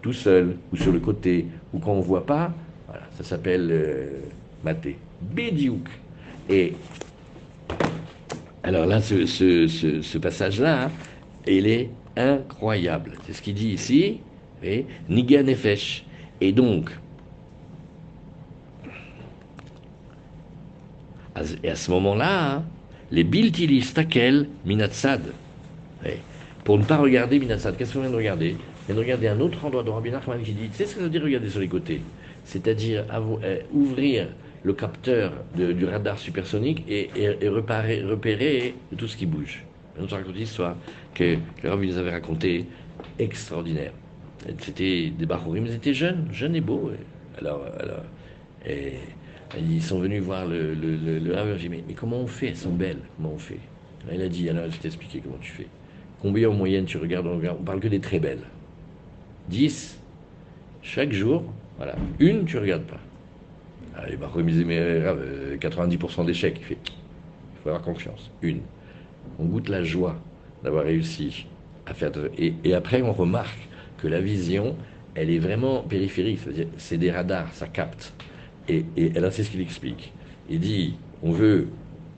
[0.00, 2.52] tout seul, ou sur le côté, ou quand on ne voit pas,
[2.86, 4.20] voilà, ça s'appelle euh,
[4.64, 4.96] maté.
[5.20, 5.88] Bédiouk.
[6.48, 6.74] Et
[8.62, 10.90] alors là, ce, passage-là,
[11.46, 13.12] il est incroyable.
[13.26, 14.20] C'est ce qu'il dit ici,
[14.62, 16.04] et Niga Nefesh.
[16.40, 16.90] Et donc,
[21.34, 22.62] à ce moment-là,
[23.12, 25.20] les Biltili Stakel Minatsad,
[26.64, 28.56] pour ne pas regarder Minatsad, qu'est-ce qu'on vient de regarder?
[28.56, 30.94] On vient de regarder un autre endroit de Rabbi Nachman qui dit, tu sais ce
[30.94, 32.00] que ça veut dire regarder sur les côtés?
[32.44, 33.04] C'est-à-dire
[33.72, 34.28] ouvrir
[34.64, 37.10] le capteur du radar supersonique et,
[37.48, 39.64] repérer, tout ce qui bouge.
[39.98, 40.76] On nous raconte une histoire
[41.14, 42.64] que le Rabbi nous avait raconté
[43.18, 43.92] extraordinaire.
[44.58, 46.90] C'était des Bachorim, ils étaient jeunes, jeunes et beaux.
[47.38, 48.02] Alors, alors
[48.66, 48.94] et,
[49.58, 51.58] ils sont venus voir le, le, le, Rabbi.
[51.58, 52.48] dit, mais, comment on fait?
[52.48, 53.00] Elles sont belles.
[53.16, 53.58] Comment on fait?
[54.12, 55.66] Il a dit, alors je vais t'expliquer comment tu fais.
[56.20, 58.42] Combien en moyenne tu regardes On, on parle que des très belles.
[59.48, 59.98] 10
[60.82, 61.44] chaque jour.
[61.76, 61.94] Voilà.
[62.18, 63.00] Une, tu regardes pas.
[63.96, 66.56] Ah, les Bachorim disaient, mais 90% d'échecs.
[66.60, 68.30] Il fait, il faut avoir confiance.
[68.42, 68.60] Une.
[69.38, 70.16] On goûte la joie
[70.64, 71.46] d'avoir réussi
[71.86, 72.10] à faire.
[72.38, 74.76] Et, et, après, on remarque que la vision,
[75.14, 76.40] elle est vraiment périphérique.
[76.78, 78.12] C'est des radars, ça capte.
[78.72, 80.12] Et, et là, c'est ce qu'il explique.
[80.48, 81.68] Il dit on veut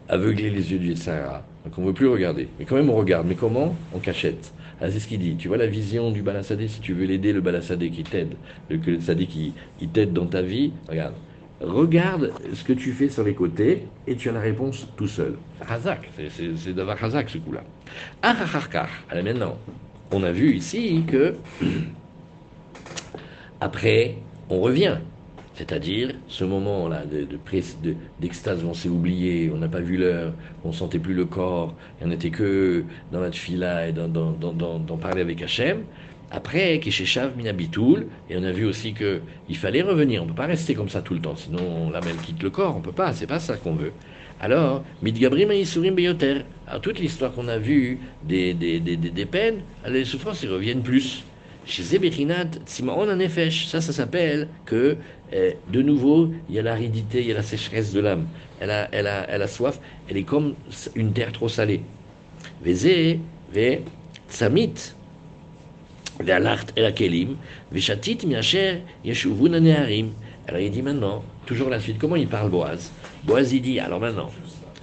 [0.09, 2.49] aveugler les yeux du Sahara, donc on ne veut plus regarder.
[2.59, 3.27] Mais quand même, on regarde.
[3.27, 4.53] Mais comment En cachette.
[4.81, 5.37] Ah, c'est ce qu'il dit.
[5.37, 8.35] Tu vois la vision du balassadé, si tu veux l'aider, le balassadé qui t'aide,
[8.69, 9.55] le, le qui,
[9.93, 11.15] t'aide dans ta vie, regarde
[11.61, 15.37] regarde ce que tu fais sur les côtés et tu as la réponse tout seul.
[15.67, 17.63] Hazak, c'est d'avoir Hazak ce coup-là.
[18.23, 19.57] Achacharkar, alors maintenant,
[20.11, 21.35] on a vu ici que
[23.61, 24.17] après,
[24.51, 24.99] on revient.
[25.55, 27.05] C'est-à-dire ce moment-là
[28.21, 30.33] d'extase, de, de, on s'est oublié, on n'a pas vu l'heure,
[30.65, 35.43] on sentait plus le corps, on n'était que dans la tfila et d'en parler avec
[35.43, 35.85] Hachem.
[36.33, 40.47] Après, Keshechav Minabitoul, et on a vu aussi qu'il fallait revenir, on ne peut pas
[40.47, 43.13] rester comme ça tout le temps, sinon la même quitte le corps, on peut pas,
[43.13, 43.93] c'est pas ça qu'on veut.
[44.41, 46.41] Alors, Midgabrim et Isurim Beyoter,
[46.83, 51.25] toute l'histoire qu'on a vue des, des, des, des, peines, les souffrances, ils reviennent plus.
[51.67, 51.83] Ça,
[53.81, 54.97] ça s'appelle que,
[55.33, 58.27] euh, de nouveau, il y a l'aridité, il y a la sécheresse de l'âme.
[58.61, 60.55] Elle a, elle, a, elle a soif, elle est comme
[60.95, 61.81] une terre trop salée.
[62.63, 63.19] Veze,
[63.53, 63.79] ve,
[64.29, 64.75] tsamit,
[66.21, 67.37] ve'alart el akelim,
[67.73, 70.11] ve'chatit miacher, yeshuvun aneharim.
[70.47, 72.93] Alors il dit maintenant, toujours la suite, comment il parle Boaz?
[73.25, 74.31] Boaz il dit, alors maintenant,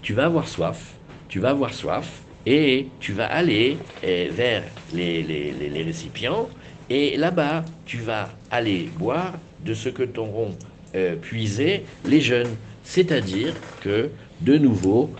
[0.01, 0.95] tu vas avoir soif,
[1.29, 6.49] tu vas avoir soif, et tu vas aller eh, vers les, récipients,
[6.89, 10.57] et là-bas, tu vas aller boire de ce que t'auront
[10.95, 12.57] euh, puisé les jeunes.
[12.83, 15.13] C'est-à-dire que, de nouveau,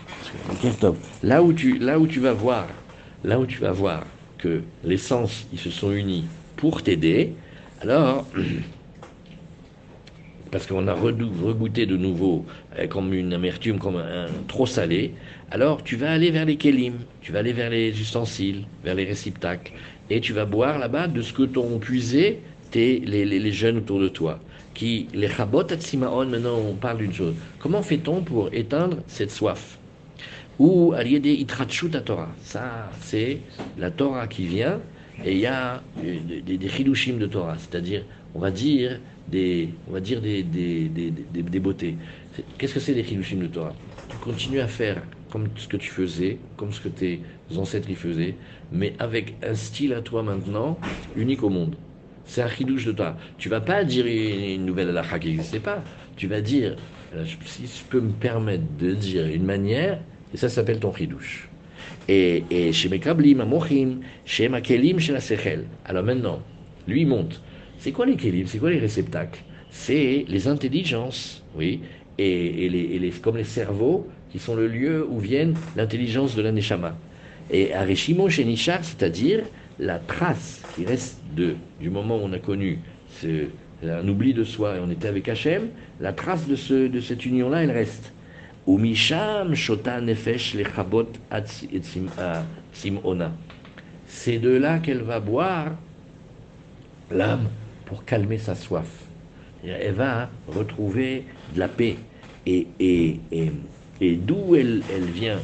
[1.22, 1.78] là où tu,
[2.20, 2.68] vas voir,
[3.24, 4.06] là où tu vas voir
[4.38, 7.36] que les sens ils se sont unis pour t'aider,
[7.80, 8.28] alors
[10.50, 12.44] parce qu'on a regoûté de nouveau
[12.78, 15.14] euh, comme une amertume, comme un, trop salé,
[15.52, 19.04] alors tu vas aller vers les kélim, tu vas aller vers les ustensiles, vers les
[19.04, 19.72] réceptacles,
[20.08, 24.00] et tu vas boire là-bas de ce que t'ont puisé tes, les, les, jeunes autour
[24.00, 24.40] de toi.
[24.72, 27.34] Qui, les chabot atsimaon, maintenant on parle d'une chose.
[27.58, 29.78] Comment fait-on pour éteindre cette soif?
[30.58, 32.30] Ou des itrachut Torah.
[32.42, 33.40] Ça, c'est
[33.76, 34.80] la Torah qui vient,
[35.22, 39.92] et il y a des, des, chidushim de Torah, c'est-à-dire, on va dire, des, on
[39.92, 41.96] va dire des, des, des beautés.
[42.56, 43.74] Qu'est-ce que c'est des chidushim de Torah?
[44.08, 47.22] Tu continues à faire comme ce que tu faisais, comme ce que tes
[47.56, 48.34] ancêtres y faisaient,
[48.70, 50.78] mais avec un style à toi maintenant
[51.16, 51.74] unique au monde.
[52.26, 53.16] C'est un chidouche de toi.
[53.38, 55.82] Tu vas pas dire une nouvelle halakha qui n'existait pas.
[56.16, 56.76] Tu vas dire,
[57.14, 60.00] euh, si je peux me permettre de dire une manière,
[60.34, 61.48] et ça s'appelle ton chidouche.
[62.08, 65.64] Et, et chez Mekablim, Amochim, chez Makelim, chez la Sechel.
[65.86, 66.42] Alors maintenant,
[66.86, 67.40] lui monte.
[67.78, 68.46] C'est quoi les kelim?
[68.46, 69.42] C'est quoi les réceptacles?
[69.70, 71.80] C'est les intelligences, oui,
[72.18, 76.50] et, les, les, comme les cerveaux qui sont le lieu où viennent l'intelligence de la
[76.50, 76.96] Neshama.
[77.50, 79.44] Et Arishimo chez c'est-à-dire
[79.78, 82.78] la trace qui reste de, du moment où on a connu
[83.20, 83.46] ce,
[83.86, 85.68] un oubli de soi et on était avec Hachem,
[86.00, 88.12] la trace de, ce, de cette union-là, elle reste.
[92.72, 93.32] Simona.
[94.06, 95.72] C'est de là qu'elle va boire
[97.10, 97.48] l'âme
[97.86, 98.86] pour calmer sa soif.
[99.64, 101.96] Elle va retrouver de la paix.
[102.46, 103.52] Et, et, et,
[104.02, 105.38] et d'où elle, elle vient,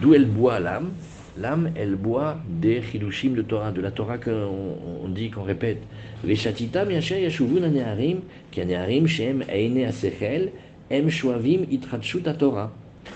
[0.00, 0.90] d'où elle boit l'âme,
[1.36, 5.80] L'âme, elle boit des chidushim de Torah, de la Torah qu'on on dit, qu'on répète.
[6.24, 10.50] Veshatita yasher yashuvun aneharim, ki aneharim shem eine asechel,
[10.90, 12.72] em shuavim itratshut Torah.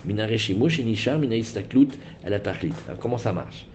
[0.07, 2.73] Minareshimu shenishar minaistaklut la tachlit.
[3.01, 3.66] Comment ça marche?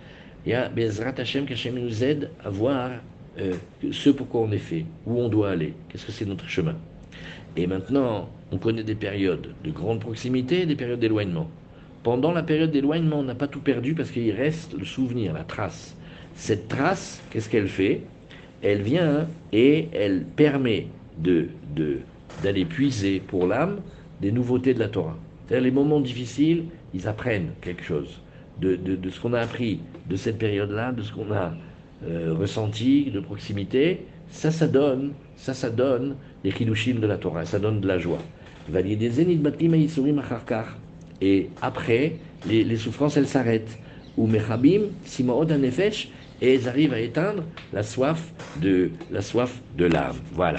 [0.46, 2.92] Il y a Bezrat Hashem qu'Hashem nous aide à voir
[3.40, 3.56] euh,
[3.92, 6.76] ce pourquoi on est fait, où on doit aller, qu'est-ce que c'est notre chemin.
[7.58, 11.50] Et maintenant, on connaît des périodes de grande proximité et des périodes d'éloignement.
[12.04, 15.44] Pendant la période d'éloignement, on n'a pas tout perdu parce qu'il reste le souvenir, la
[15.44, 15.96] trace.
[16.36, 18.02] Cette trace, qu'est-ce qu'elle fait?
[18.62, 21.50] Elle vient et elle permet de,
[22.42, 23.82] d'aller puiser pour l'âme
[24.22, 25.18] des nouveautés de la Torah.
[25.48, 28.22] C'est-à-dire les moments difficiles, ils apprennent quelque chose
[28.60, 28.78] de,
[29.10, 31.54] ce qu'on a appris de cette période-là, de ce qu'on a
[32.06, 34.06] euh, ressenti de proximité.
[34.30, 38.00] Ça, ça donne, ça, ça donne les chidushim de la Torah, ça donne de la
[38.00, 38.20] joie.
[41.22, 42.16] Et après,
[42.48, 43.78] les, souffrances, elles s'arrêtent.
[44.18, 46.10] Ou mechabim, simaod nefesh,
[46.42, 48.20] et elles arrivent à éteindre la soif
[48.62, 50.16] de la soif de l'âme.
[50.34, 50.58] Voilà.